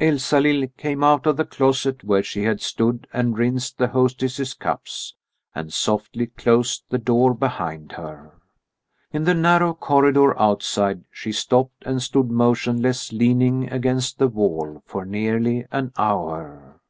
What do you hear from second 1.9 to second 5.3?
where she had stood and rinsed the hostess's cups,